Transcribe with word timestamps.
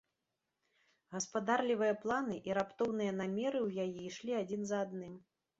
Гаспадарлівыя 1.15 1.93
планы 2.05 2.35
і 2.51 2.57
раптоўныя 2.59 3.11
намеры 3.21 3.57
ў 3.67 3.87
яе 3.87 4.11
ішлі 4.11 4.33
адзін 4.43 4.61
за 4.73 4.85
адным. 4.89 5.13